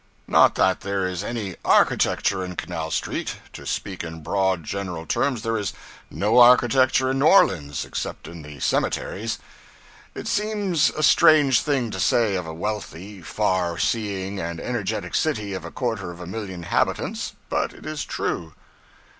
Not 0.27 0.55
that 0.55 0.81
there 0.81 1.07
is 1.07 1.23
any 1.23 1.57
'architecture' 1.63 2.43
in 2.43 2.55
Canal 2.55 2.89
Street: 2.89 3.35
to 3.53 3.67
speak 3.67 4.03
in 4.03 4.23
broad, 4.23 4.63
general 4.63 5.05
terms, 5.05 5.43
there 5.43 5.59
is 5.59 5.73
no 6.09 6.39
architecture 6.39 7.11
in 7.11 7.19
New 7.19 7.27
Orleans, 7.27 7.85
except 7.85 8.27
in 8.27 8.41
the 8.41 8.59
cemeteries. 8.59 9.37
It 10.15 10.27
seems 10.27 10.89
a 10.89 11.03
strange 11.03 11.61
thing 11.61 11.91
to 11.91 11.99
say 11.99 12.33
of 12.33 12.47
a 12.47 12.51
wealthy, 12.51 13.21
far 13.21 13.77
seeing, 13.77 14.39
and 14.39 14.59
energetic 14.59 15.13
city 15.13 15.53
of 15.53 15.65
a 15.65 15.71
quarter 15.71 16.09
of 16.09 16.19
a 16.19 16.25
million 16.25 16.61
inhabitants, 16.63 17.33
but 17.47 17.71
it 17.71 17.85
is 17.85 18.03
true. 18.03 18.53